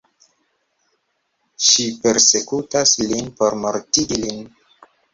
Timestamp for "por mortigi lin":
3.39-4.47